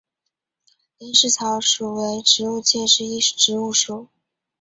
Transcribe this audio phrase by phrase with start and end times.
[0.97, 4.07] 林石草属为植物界之一植物属。